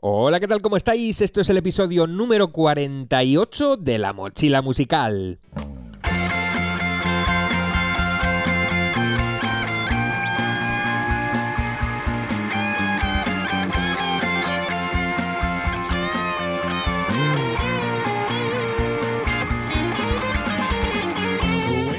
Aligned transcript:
Hola, 0.00 0.38
¿qué 0.38 0.46
tal? 0.46 0.62
¿Cómo 0.62 0.76
estáis? 0.76 1.20
Esto 1.20 1.40
es 1.40 1.48
el 1.50 1.56
episodio 1.56 2.06
número 2.06 2.52
48 2.52 3.76
de 3.78 3.98
La 3.98 4.12
Mochila 4.12 4.62
Musical. 4.62 5.40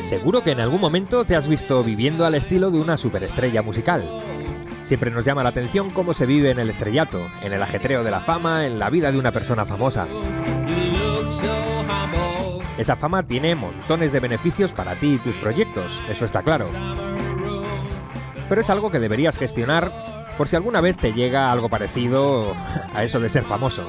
Seguro 0.08 0.42
que 0.42 0.52
en 0.52 0.62
algún 0.62 0.80
momento 0.80 1.26
te 1.26 1.36
has 1.36 1.50
visto 1.50 1.84
viviendo 1.84 2.26
al 2.26 2.36
estilo 2.36 2.72
de 2.72 2.80
una 2.80 2.96
superestrella 2.96 3.62
musical. 3.62 4.49
Siempre 4.90 5.12
nos 5.12 5.24
llama 5.24 5.44
la 5.44 5.50
atención 5.50 5.92
cómo 5.92 6.16
se 6.16 6.26
vive 6.26 6.50
en 6.50 6.58
el 6.58 6.68
estrellato, 6.68 7.30
en 7.44 7.54
el 7.54 7.62
ajetreo 7.62 8.04
de 8.04 8.10
la 8.10 8.22
fama, 8.22 8.66
en 8.66 8.80
la 8.80 8.90
vida 8.90 9.12
de 9.12 9.20
una 9.20 9.30
persona 9.30 9.64
famosa. 9.64 10.08
Esa 12.76 12.96
fama 12.96 13.22
tiene 13.22 13.54
montones 13.54 14.12
de 14.12 14.20
beneficios 14.20 14.74
para 14.74 14.96
ti 14.96 15.14
y 15.14 15.18
tus 15.20 15.38
proyectos, 15.38 16.02
eso 16.10 16.26
está 16.26 16.42
claro. 16.42 16.66
Pero 18.50 18.62
es 18.62 18.70
algo 18.72 18.90
que 18.90 18.98
deberías 18.98 19.38
gestionar 19.38 20.26
por 20.40 20.48
si 20.48 20.56
alguna 20.56 20.82
vez 20.82 20.98
te 20.98 21.14
llega 21.14 21.52
algo 21.52 21.70
parecido 21.70 22.56
a 22.96 23.04
eso 23.04 23.20
de 23.20 23.30
ser 23.30 23.44
famoso. 23.44 23.88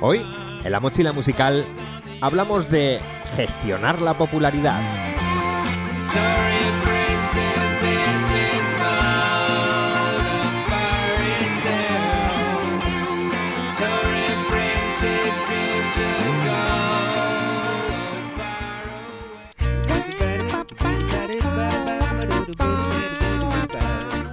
Hoy, 0.00 0.24
en 0.62 0.70
la 0.70 0.78
mochila 0.78 1.12
musical, 1.12 1.66
hablamos 2.20 2.68
de 2.68 3.00
gestionar 3.34 4.00
la 4.00 4.16
popularidad. 4.16 4.80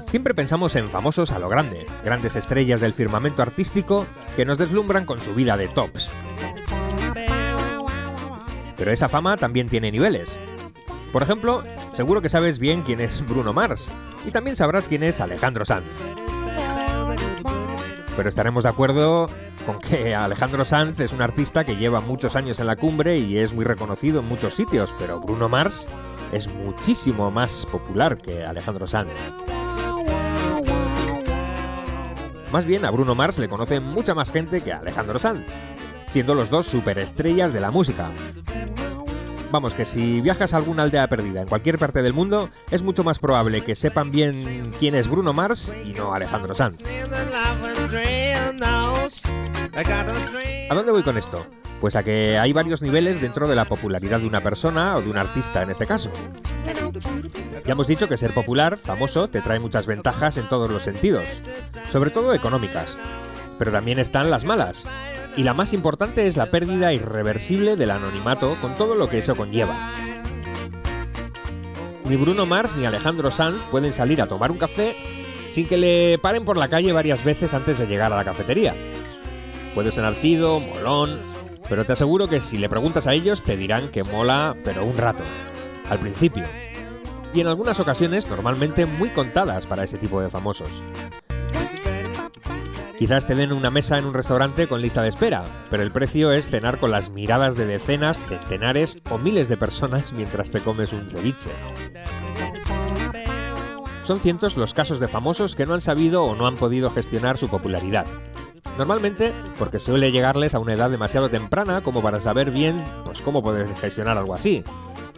Siempre 0.08 0.34
pensamos 0.34 0.74
en 0.78 0.90
famosos 0.90 1.34
a 1.34 1.40
lo 1.40 1.50
grande, 1.50 1.86
grandes 2.02 2.38
estrellas 2.38 2.80
del 2.80 2.94
firmamento 2.94 3.42
artístico 3.42 4.06
que 4.38 4.46
nos 4.46 4.58
deslumbran 4.58 5.06
con 5.06 5.20
su 5.20 5.36
vida 5.36 5.58
de 5.58 5.68
tops. 5.68 6.14
Pero 8.78 8.92
esa 8.92 9.10
fama 9.10 9.36
también 9.36 9.68
tiene 9.68 9.92
niveles. 9.92 10.40
Por 11.12 11.24
ejemplo, 11.24 11.62
seguro 11.92 12.22
que 12.22 12.30
sabes 12.30 12.58
bien 12.58 12.84
quién 12.84 13.02
es 13.02 13.28
Bruno 13.28 13.52
Mars, 13.52 13.94
y 14.26 14.32
también 14.32 14.56
sabrás 14.56 14.88
quién 14.88 15.04
es 15.04 15.20
Alejandro 15.20 15.66
Sanz. 15.66 15.88
Pero 18.16 18.30
estaremos 18.30 18.64
de 18.64 18.70
acuerdo 18.70 19.30
con 19.66 19.80
que 19.80 20.16
Alejandro 20.16 20.64
Sanz 20.64 21.02
es 21.02 21.12
un 21.12 21.22
artista 21.22 21.66
que 21.66 21.76
lleva 21.76 22.00
muchos 22.00 22.38
años 22.38 22.62
en 22.62 22.68
la 22.68 22.78
cumbre 22.78 23.18
y 23.18 23.40
es 23.40 23.52
muy 23.52 23.66
reconocido 23.66 24.22
en 24.22 24.28
muchos 24.28 24.54
sitios, 24.54 24.96
pero 24.98 25.20
Bruno 25.20 25.50
Mars 25.50 25.90
es 26.32 26.48
muchísimo 26.48 27.30
más 27.30 27.66
popular 27.66 28.18
que 28.18 28.46
Alejandro 28.46 28.88
Sanz. 28.88 29.12
Más 32.52 32.66
bien 32.66 32.86
a 32.86 32.92
Bruno 32.92 33.16
Mars 33.16 33.38
le 33.40 33.50
conoce 33.50 33.80
mucha 33.80 34.16
más 34.16 34.32
gente 34.32 34.62
que 34.62 34.72
a 34.72 34.80
Alejandro 34.80 35.20
Sanz, 35.20 35.46
siendo 36.10 36.34
los 36.34 36.50
dos 36.50 36.66
superestrellas 36.68 37.54
de 37.54 37.62
la 37.62 37.72
música. 37.72 38.12
Vamos, 39.52 39.74
que 39.74 39.86
si 39.86 40.20
viajas 40.22 40.54
a 40.54 40.58
alguna 40.58 40.84
aldea 40.84 41.08
perdida 41.08 41.42
en 41.42 41.48
cualquier 41.48 41.80
parte 41.80 42.02
del 42.02 42.14
mundo, 42.14 42.50
es 42.70 42.84
mucho 42.84 43.04
más 43.04 43.20
probable 43.20 43.64
que 43.64 43.76
sepan 43.76 44.12
bien 44.12 44.74
quién 44.78 44.94
es 44.94 45.10
Bruno 45.10 45.32
Mars 45.34 45.74
y 45.86 45.94
no 45.94 46.14
Alejandro 46.14 46.54
Sanz. 46.54 46.80
¿A 50.70 50.76
dónde 50.76 50.92
voy 50.92 51.04
con 51.04 51.18
esto? 51.18 51.46
Pues 51.80 51.96
a 51.96 52.04
que 52.04 52.38
hay 52.38 52.54
varios 52.54 52.82
niveles 52.82 53.22
dentro 53.22 53.48
de 53.48 53.56
la 53.56 53.66
popularidad 53.66 54.20
de 54.20 54.28
una 54.28 54.42
persona 54.42 54.98
o 54.98 55.02
de 55.02 55.10
un 55.10 55.18
artista 55.18 55.62
en 55.62 55.70
este 55.70 55.86
caso. 55.86 56.12
Ya 57.66 57.74
hemos 57.74 57.88
dicho 57.88 58.08
que 58.08 58.18
ser 58.18 58.34
popular, 58.34 58.78
famoso, 58.78 59.28
te 59.28 59.42
trae 59.42 59.60
muchas 59.60 59.86
ventajas 59.86 60.38
en 60.38 60.50
todos 60.50 60.70
los 60.70 60.84
sentidos, 60.84 61.24
sobre 61.92 62.10
todo 62.10 62.34
económicas. 62.34 62.98
Pero 63.60 63.72
también 63.72 64.00
están 64.00 64.30
las 64.32 64.44
malas. 64.44 64.88
Y 65.36 65.44
la 65.44 65.54
más 65.54 65.74
importante 65.74 66.28
es 66.28 66.36
la 66.36 66.48
pérdida 66.48 66.94
irreversible 66.94 67.76
del 67.76 67.92
anonimato 67.92 68.56
con 68.62 68.76
todo 68.76 68.96
lo 68.96 69.10
que 69.10 69.20
eso 69.20 69.36
conlleva. 69.36 69.76
Ni 72.06 72.16
Bruno 72.16 72.46
Mars 72.46 72.76
ni 72.76 72.86
Alejandro 72.86 73.32
Sanz 73.32 73.62
pueden 73.70 73.94
salir 73.94 74.22
a 74.22 74.28
tomar 74.28 74.50
un 74.50 74.58
café 74.58 74.96
sin 75.52 75.68
que 75.68 75.78
le 75.78 76.18
paren 76.20 76.46
por 76.46 76.56
la 76.56 76.70
calle 76.70 76.94
varias 76.94 77.24
veces 77.24 77.54
antes 77.54 77.78
de 77.78 77.88
llegar 77.88 78.14
a 78.14 78.18
la 78.18 78.24
cafetería. 78.24 78.76
Puede 79.76 79.92
sonar 79.92 80.18
chido, 80.20 80.60
molón, 80.60 81.20
pero 81.70 81.86
te 81.86 81.94
aseguro 81.94 82.28
que 82.28 82.42
si 82.42 82.58
le 82.58 82.70
preguntas 82.70 83.08
a 83.08 83.14
ellos 83.14 83.44
te 83.44 83.58
dirán 83.58 83.90
que 83.90 84.04
mola, 84.04 84.56
pero 84.64 84.86
un 84.86 84.98
rato, 84.98 85.24
al 85.90 86.00
principio. 86.00 86.46
Y 87.34 87.42
en 87.42 87.48
algunas 87.48 87.80
ocasiones 87.80 88.28
normalmente 88.28 88.86
muy 88.86 89.10
contadas 89.10 89.66
para 89.66 89.84
ese 89.84 89.98
tipo 89.98 90.22
de 90.22 90.30
famosos. 90.30 90.84
Quizás 92.98 93.28
te 93.28 93.36
den 93.36 93.52
una 93.52 93.70
mesa 93.70 94.00
en 94.00 94.06
un 94.06 94.16
restaurante 94.16 94.66
con 94.66 94.82
lista 94.82 95.04
de 95.04 95.10
espera, 95.10 95.46
pero 95.70 95.84
el 95.84 95.92
precio 95.92 96.32
es 96.32 96.50
cenar 96.50 96.80
con 96.80 96.90
las 96.90 97.12
miradas 97.12 97.56
de 97.56 97.68
decenas, 97.68 98.20
centenares 98.28 98.98
o 99.12 99.20
miles 99.20 99.50
de 99.50 99.58
personas 99.58 100.14
mientras 100.14 100.50
te 100.50 100.62
comes 100.62 100.94
un 100.94 101.08
ceviche. 101.08 101.52
Son 104.04 104.20
cientos 104.20 104.58
los 104.58 104.74
casos 104.74 105.00
de 105.00 105.08
famosos 105.08 105.56
que 105.56 105.68
no 105.68 105.76
han 105.76 105.82
sabido 105.82 106.24
o 106.24 106.36
no 106.36 106.48
han 106.48 106.56
podido 106.56 106.90
gestionar 106.90 107.38
su 107.38 107.50
popularidad. 107.50 108.08
Normalmente 108.78 109.34
porque 109.58 109.80
suele 109.80 110.12
llegarles 110.12 110.54
a 110.54 110.60
una 110.60 110.74
edad 110.74 110.90
demasiado 110.90 111.30
temprana 111.30 111.82
como 111.82 112.02
para 112.02 112.20
saber 112.20 112.52
bien 112.52 112.84
pues 113.06 113.22
cómo 113.22 113.42
poder 113.42 113.68
gestionar 113.76 114.18
algo 114.18 114.36
así. 114.36 114.64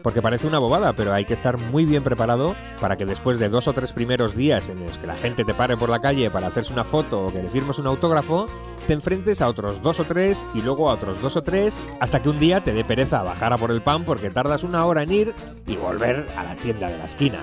Porque 0.02 0.22
parece 0.22 0.48
una 0.48 0.60
bobada, 0.60 0.94
pero 0.94 1.14
hay 1.14 1.26
que 1.26 1.34
estar 1.34 1.58
muy 1.58 1.84
bien 1.84 2.04
preparado 2.04 2.56
para 2.80 2.96
que 2.96 3.06
después 3.06 3.38
de 3.38 3.50
dos 3.50 3.68
o 3.68 3.74
tres 3.74 3.92
primeros 3.92 4.34
días 4.34 4.70
en 4.70 4.86
los 4.86 4.98
que 4.98 5.08
la 5.08 5.16
gente 5.16 5.44
te 5.44 5.54
pare 5.54 5.76
por 5.76 5.90
la 5.90 6.00
calle 6.00 6.32
para 6.32 6.48
hacerse 6.48 6.72
una 6.72 6.86
foto 6.86 7.18
o 7.18 7.34
que 7.34 7.44
le 7.44 7.50
firmes 7.50 7.80
un 7.80 7.88
autógrafo, 7.88 8.48
te 8.88 8.94
enfrentes 8.94 9.42
a 9.42 9.50
otros 9.50 9.82
dos 9.82 10.00
o 10.00 10.06
tres 10.06 10.46
y 10.54 10.62
luego 10.62 10.90
a 10.90 10.94
otros 10.94 11.22
dos 11.22 11.36
o 11.36 11.44
tres 11.44 11.86
hasta 12.00 12.22
que 12.22 12.30
un 12.30 12.40
día 12.40 12.64
te 12.64 12.72
dé 12.72 12.86
pereza 12.86 13.24
bajar 13.24 13.52
a 13.52 13.58
por 13.58 13.72
el 13.72 13.82
pan 13.82 14.06
porque 14.06 14.30
tardas 14.30 14.64
una 14.64 14.86
hora 14.86 15.04
en 15.04 15.12
ir 15.12 15.34
y 15.68 15.76
volver 15.76 16.26
a 16.38 16.46
la 16.46 16.56
tienda 16.56 16.88
de 16.88 16.98
la 16.98 17.06
esquina. 17.06 17.40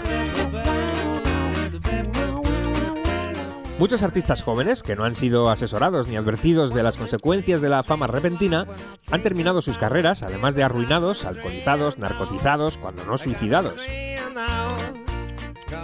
Muchos 3.79 4.03
artistas 4.03 4.43
jóvenes, 4.43 4.83
que 4.83 4.97
no 4.97 5.05
han 5.05 5.15
sido 5.15 5.51
asesorados 5.51 6.09
ni 6.09 6.17
advertidos 6.17 6.73
de 6.73 6.83
las 6.83 6.97
consecuencias 6.97 7.61
de 7.61 7.69
la 7.69 7.83
fama 7.83 8.07
repentina, 8.07 8.67
han 9.11 9.23
terminado 9.23 9.61
sus 9.61 9.77
carreras, 9.77 10.23
además 10.23 10.55
de 10.55 10.63
arruinados, 10.63 11.27
alcoholizados, 11.27 11.99
narcotizados, 11.99 12.79
cuando 12.79 13.05
no 13.05 13.19
suicidados. 13.19 13.75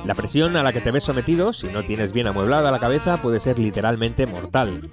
La 0.07 0.15
presión 0.15 0.57
a 0.57 0.63
la 0.63 0.73
que 0.73 0.81
te 0.81 0.91
ves 0.91 1.05
sometido, 1.05 1.53
si 1.53 1.67
no 1.67 1.85
tienes 1.85 2.13
bien 2.13 2.27
amueblada 2.27 2.71
la 2.71 2.79
cabeza, 2.79 3.19
puede 3.21 3.41
ser 3.41 3.59
literalmente 3.59 4.27
mortal. 4.27 4.91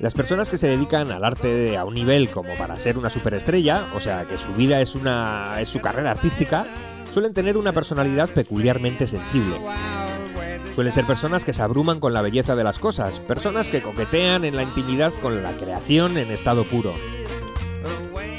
Las 0.00 0.12
personas 0.12 0.50
que 0.50 0.58
se 0.58 0.68
dedican 0.68 1.10
al 1.12 1.24
arte 1.24 1.78
a 1.78 1.86
un 1.86 1.94
nivel 1.94 2.28
como 2.28 2.54
para 2.58 2.78
ser 2.78 2.98
una 2.98 3.08
superestrella, 3.08 3.86
o 3.94 4.00
sea, 4.00 4.26
que 4.26 4.36
su 4.36 4.52
vida 4.52 4.82
es 4.82 4.94
una 4.94 5.56
es 5.60 5.68
su 5.68 5.80
carrera 5.80 6.10
artística, 6.10 6.66
suelen 7.10 7.32
tener 7.32 7.56
una 7.56 7.72
personalidad 7.72 8.28
peculiarmente 8.28 9.06
sensible. 9.06 9.56
Suelen 10.74 10.92
ser 10.92 11.04
personas 11.04 11.44
que 11.44 11.52
se 11.52 11.62
abruman 11.62 12.00
con 12.00 12.12
la 12.12 12.20
belleza 12.20 12.56
de 12.56 12.64
las 12.64 12.80
cosas, 12.80 13.20
personas 13.20 13.68
que 13.68 13.80
coquetean 13.80 14.44
en 14.44 14.56
la 14.56 14.64
intimidad 14.64 15.12
con 15.22 15.40
la 15.40 15.52
creación 15.52 16.18
en 16.18 16.32
estado 16.32 16.64
puro. 16.64 16.92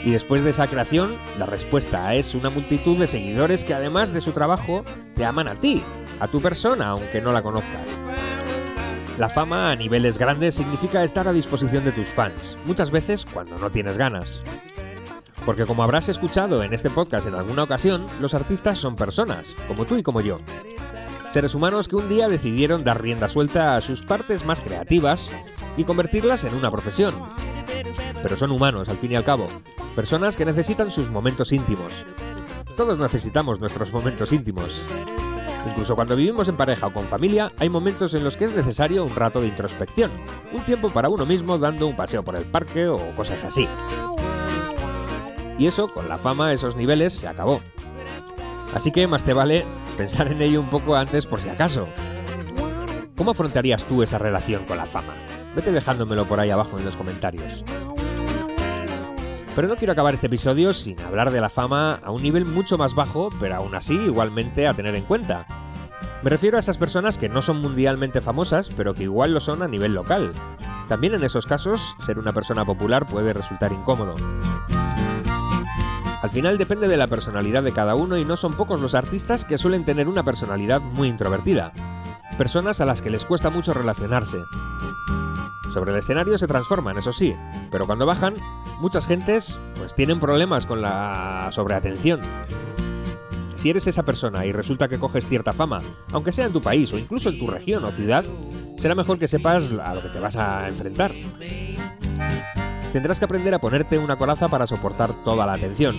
Y 0.03 0.11
después 0.11 0.43
de 0.43 0.49
esa 0.49 0.67
creación, 0.67 1.15
la 1.39 1.45
respuesta 1.45 2.13
es 2.13 2.35
una 2.35 2.49
multitud 2.49 2.97
de 2.97 3.07
seguidores 3.07 3.63
que 3.63 3.73
además 3.73 4.11
de 4.11 4.19
su 4.19 4.33
trabajo, 4.33 4.83
te 5.15 5.23
aman 5.23 5.47
a 5.47 5.55
ti, 5.61 5.81
a 6.19 6.27
tu 6.27 6.41
persona, 6.41 6.89
aunque 6.89 7.21
no 7.21 7.31
la 7.31 7.41
conozcas. 7.41 7.89
La 9.17 9.29
fama 9.29 9.71
a 9.71 9.75
niveles 9.77 10.17
grandes 10.17 10.55
significa 10.55 11.05
estar 11.05 11.29
a 11.29 11.33
disposición 11.33 11.85
de 11.85 11.93
tus 11.93 12.09
fans, 12.09 12.57
muchas 12.65 12.91
veces 12.91 13.25
cuando 13.25 13.57
no 13.57 13.71
tienes 13.71 13.97
ganas. 13.97 14.43
Porque 15.45 15.65
como 15.65 15.83
habrás 15.83 16.09
escuchado 16.09 16.63
en 16.63 16.73
este 16.73 16.89
podcast 16.89 17.27
en 17.27 17.35
alguna 17.35 17.63
ocasión, 17.63 18.05
los 18.19 18.33
artistas 18.33 18.77
son 18.77 18.97
personas, 18.97 19.55
como 19.69 19.85
tú 19.85 19.95
y 19.95 20.03
como 20.03 20.19
yo. 20.19 20.39
Seres 21.35 21.53
humanos 21.53 21.89
que 21.89 21.97
un 21.97 22.07
día 22.07 22.29
decidieron 22.29 22.85
dar 22.85 23.01
rienda 23.01 23.27
suelta 23.27 23.75
a 23.75 23.81
sus 23.81 24.03
partes 24.03 24.45
más 24.45 24.61
creativas 24.61 25.33
y 25.75 25.83
convertirlas 25.83 26.45
en 26.45 26.55
una 26.55 26.71
profesión. 26.71 27.13
Pero 28.23 28.37
son 28.37 28.51
humanos, 28.51 28.87
al 28.87 28.97
fin 28.97 29.11
y 29.11 29.15
al 29.15 29.25
cabo, 29.25 29.49
personas 29.97 30.37
que 30.37 30.45
necesitan 30.45 30.91
sus 30.91 31.09
momentos 31.09 31.51
íntimos. 31.51 31.91
Todos 32.77 32.97
necesitamos 32.97 33.59
nuestros 33.59 33.91
momentos 33.91 34.31
íntimos. 34.31 34.81
Incluso 35.67 35.93
cuando 35.95 36.15
vivimos 36.15 36.47
en 36.47 36.55
pareja 36.55 36.87
o 36.87 36.93
con 36.93 37.05
familia, 37.05 37.51
hay 37.57 37.67
momentos 37.67 38.13
en 38.13 38.23
los 38.23 38.37
que 38.37 38.45
es 38.45 38.55
necesario 38.55 39.03
un 39.03 39.13
rato 39.13 39.41
de 39.41 39.47
introspección, 39.47 40.11
un 40.53 40.63
tiempo 40.63 40.89
para 40.89 41.09
uno 41.09 41.25
mismo 41.25 41.57
dando 41.57 41.85
un 41.85 41.97
paseo 41.97 42.23
por 42.23 42.37
el 42.37 42.45
parque 42.45 42.87
o 42.87 43.13
cosas 43.13 43.43
así. 43.43 43.67
Y 45.59 45.67
eso, 45.67 45.89
con 45.89 46.07
la 46.07 46.17
fama 46.17 46.53
esos 46.53 46.77
niveles, 46.77 47.11
se 47.11 47.27
acabó. 47.27 47.59
Así 48.73 48.93
que 48.93 49.05
más 49.05 49.25
te 49.25 49.33
vale 49.33 49.65
pensar 49.95 50.27
en 50.27 50.41
ello 50.41 50.61
un 50.61 50.69
poco 50.69 50.95
antes 50.95 51.25
por 51.25 51.41
si 51.41 51.49
acaso. 51.49 51.87
¿Cómo 53.17 53.31
afrontarías 53.31 53.85
tú 53.85 54.03
esa 54.03 54.17
relación 54.17 54.65
con 54.65 54.77
la 54.77 54.85
fama? 54.85 55.13
Vete 55.55 55.71
dejándomelo 55.71 56.27
por 56.27 56.39
ahí 56.39 56.49
abajo 56.49 56.77
en 56.77 56.85
los 56.85 56.97
comentarios. 56.97 57.63
Pero 59.55 59.69
no 59.69 59.77
quiero 59.77 59.93
acabar 59.93 60.13
este 60.13 60.27
episodio 60.27 60.73
sin 60.73 60.99
hablar 60.99 61.31
de 61.31 61.39
la 61.39 61.49
fama 61.49 62.01
a 62.03 62.11
un 62.11 62.21
nivel 62.21 62.45
mucho 62.45 62.77
más 62.77 62.93
bajo, 62.93 63.29
pero 63.39 63.55
aún 63.55 63.73
así 63.73 63.95
igualmente 63.95 64.67
a 64.67 64.73
tener 64.73 64.95
en 64.95 65.05
cuenta. 65.05 65.47
Me 66.23 66.29
refiero 66.29 66.57
a 66.57 66.59
esas 66.59 66.77
personas 66.77 67.17
que 67.17 67.29
no 67.29 67.41
son 67.41 67.61
mundialmente 67.61 68.19
famosas, 68.19 68.69
pero 68.75 68.93
que 68.93 69.03
igual 69.03 69.33
lo 69.33 69.39
son 69.39 69.63
a 69.63 69.67
nivel 69.67 69.93
local. 69.93 70.33
También 70.89 71.13
en 71.13 71.23
esos 71.23 71.45
casos, 71.45 71.95
ser 72.05 72.19
una 72.19 72.33
persona 72.33 72.65
popular 72.65 73.07
puede 73.07 73.31
resultar 73.31 73.71
incómodo. 73.71 74.15
Al 76.25 76.31
final 76.31 76.57
depende 76.57 76.87
de 76.87 76.97
la 76.97 77.05
personalidad 77.05 77.61
de 77.61 77.71
cada 77.71 77.93
uno 77.93 78.17
y 78.17 78.25
no 78.25 78.35
son 78.35 78.55
pocos 78.55 78.81
los 78.81 78.95
artistas 78.95 79.45
que 79.45 79.59
suelen 79.59 79.85
tener 79.85 80.07
una 80.07 80.23
personalidad 80.23 80.81
muy 80.81 81.07
introvertida. 81.07 81.71
Personas 82.35 82.81
a 82.81 82.85
las 82.85 83.03
que 83.03 83.11
les 83.11 83.23
cuesta 83.25 83.51
mucho 83.51 83.75
relacionarse. 83.75 84.39
Sobre 85.71 85.91
el 85.91 85.99
escenario 85.99 86.39
se 86.39 86.47
transforman, 86.47 86.97
eso 86.97 87.13
sí, 87.13 87.35
pero 87.69 87.85
cuando 87.85 88.07
bajan, 88.07 88.33
muchas 88.81 89.05
gentes 89.05 89.59
pues 89.75 89.93
tienen 89.93 90.19
problemas 90.19 90.65
con 90.65 90.81
la 90.81 91.49
sobreatención. 91.51 92.21
Si 93.55 93.69
eres 93.69 93.85
esa 93.85 94.01
persona 94.01 94.47
y 94.47 94.51
resulta 94.51 94.87
que 94.87 94.97
coges 94.97 95.27
cierta 95.27 95.53
fama, 95.53 95.77
aunque 96.11 96.31
sea 96.31 96.47
en 96.47 96.53
tu 96.53 96.61
país 96.63 96.91
o 96.91 96.97
incluso 96.97 97.29
en 97.29 97.37
tu 97.37 97.45
región 97.45 97.85
o 97.85 97.91
ciudad, 97.91 98.25
será 98.79 98.95
mejor 98.95 99.19
que 99.19 99.27
sepas 99.27 99.71
a 99.73 99.93
lo 99.93 100.01
que 100.01 100.09
te 100.09 100.19
vas 100.19 100.37
a 100.37 100.67
enfrentar. 100.67 101.11
Tendrás 102.95 103.19
que 103.19 103.25
aprender 103.25 103.53
a 103.53 103.59
ponerte 103.59 103.97
una 103.97 104.15
coraza 104.15 104.47
para 104.47 104.67
soportar 104.67 105.11
toda 105.25 105.45
la 105.45 105.55
atención. 105.55 105.97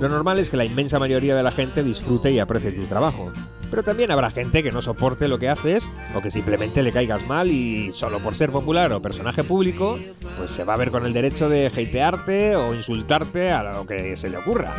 Lo 0.00 0.08
normal 0.08 0.38
es 0.38 0.48
que 0.48 0.56
la 0.56 0.64
inmensa 0.64 0.98
mayoría 0.98 1.36
de 1.36 1.42
la 1.42 1.50
gente 1.50 1.82
disfrute 1.82 2.32
y 2.32 2.38
aprecie 2.38 2.72
tu 2.72 2.86
trabajo, 2.86 3.30
pero 3.70 3.82
también 3.82 4.10
habrá 4.10 4.30
gente 4.30 4.62
que 4.62 4.72
no 4.72 4.80
soporte 4.80 5.28
lo 5.28 5.38
que 5.38 5.50
haces 5.50 5.86
o 6.16 6.22
que 6.22 6.30
simplemente 6.30 6.82
le 6.82 6.90
caigas 6.90 7.26
mal 7.26 7.50
y 7.50 7.92
solo 7.92 8.18
por 8.20 8.34
ser 8.34 8.50
popular 8.50 8.94
o 8.94 9.02
personaje 9.02 9.44
público, 9.44 9.98
pues 10.38 10.52
se 10.52 10.64
va 10.64 10.72
a 10.72 10.78
ver 10.78 10.90
con 10.90 11.04
el 11.04 11.12
derecho 11.12 11.50
de 11.50 11.66
hatearte 11.66 12.56
o 12.56 12.74
insultarte 12.74 13.50
a 13.50 13.62
lo 13.64 13.86
que 13.86 14.16
se 14.16 14.30
le 14.30 14.38
ocurra. 14.38 14.72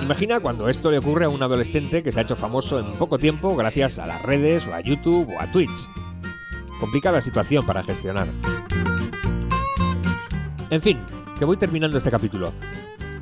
Imagina 0.00 0.40
cuando 0.40 0.70
esto 0.70 0.90
le 0.90 0.96
ocurre 0.96 1.26
a 1.26 1.28
un 1.28 1.42
adolescente 1.42 2.02
que 2.02 2.10
se 2.10 2.20
ha 2.20 2.22
hecho 2.22 2.36
famoso 2.36 2.80
en 2.80 2.90
poco 2.94 3.18
tiempo 3.18 3.54
gracias 3.54 3.98
a 3.98 4.06
las 4.06 4.22
redes 4.22 4.66
o 4.66 4.72
a 4.72 4.80
YouTube 4.80 5.28
o 5.28 5.42
a 5.42 5.52
Twitch. 5.52 5.90
Complicada 6.80 7.20
situación 7.20 7.66
para 7.66 7.82
gestionar. 7.82 8.28
En 10.74 10.82
fin, 10.82 10.98
que 11.38 11.44
voy 11.44 11.56
terminando 11.56 11.98
este 11.98 12.10
capítulo. 12.10 12.52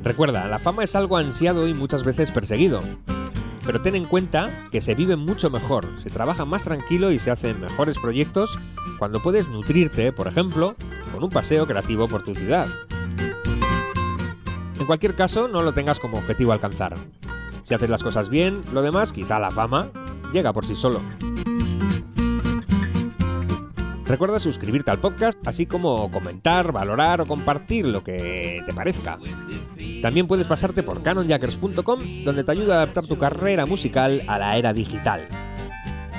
Recuerda, 0.01 0.47
la 0.47 0.57
fama 0.57 0.83
es 0.83 0.95
algo 0.95 1.17
ansiado 1.17 1.67
y 1.67 1.75
muchas 1.75 2.03
veces 2.03 2.31
perseguido. 2.31 2.79
Pero 3.63 3.79
ten 3.79 3.95
en 3.95 4.05
cuenta 4.05 4.49
que 4.71 4.81
se 4.81 4.95
vive 4.95 5.17
mucho 5.17 5.51
mejor, 5.51 5.87
se 5.97 6.09
trabaja 6.09 6.45
más 6.45 6.63
tranquilo 6.63 7.11
y 7.11 7.19
se 7.19 7.29
hacen 7.29 7.61
mejores 7.61 7.99
proyectos 7.99 8.59
cuando 8.97 9.21
puedes 9.21 9.49
nutrirte, 9.49 10.11
por 10.11 10.27
ejemplo, 10.27 10.73
con 11.13 11.23
un 11.23 11.29
paseo 11.29 11.67
creativo 11.67 12.07
por 12.07 12.23
tu 12.23 12.33
ciudad. 12.33 12.65
En 14.79 14.87
cualquier 14.87 15.13
caso, 15.13 15.47
no 15.47 15.61
lo 15.61 15.73
tengas 15.73 15.99
como 15.99 16.17
objetivo 16.17 16.53
alcanzar. 16.53 16.95
Si 17.61 17.75
haces 17.75 17.89
las 17.91 18.01
cosas 18.01 18.29
bien, 18.29 18.59
lo 18.73 18.81
demás, 18.81 19.13
quizá 19.13 19.37
la 19.37 19.51
fama, 19.51 19.89
llega 20.31 20.53
por 20.53 20.65
sí 20.65 20.73
solo. 20.73 21.01
Recuerda 24.13 24.39
suscribirte 24.39 24.91
al 24.91 24.99
podcast, 24.99 25.39
así 25.47 25.65
como 25.65 26.11
comentar, 26.11 26.71
valorar 26.71 27.19
o 27.21 27.25
compartir 27.25 27.87
lo 27.87 28.03
que 28.03 28.61
te 28.63 28.71
parezca. 28.71 29.17
También 30.03 30.27
puedes 30.27 30.45
pasarte 30.45 30.83
por 30.83 31.01
canonjackers.com, 31.01 31.99
donde 32.23 32.43
te 32.43 32.51
ayuda 32.51 32.75
a 32.75 32.83
adaptar 32.83 33.07
tu 33.07 33.17
carrera 33.17 33.65
musical 33.65 34.21
a 34.27 34.37
la 34.37 34.55
era 34.55 34.71
digital. 34.71 35.27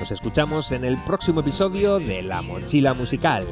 Nos 0.00 0.10
escuchamos 0.10 0.72
en 0.72 0.84
el 0.84 0.96
próximo 1.04 1.38
episodio 1.38 2.00
de 2.00 2.22
La 2.22 2.42
Mochila 2.42 2.94
Musical. 2.94 3.46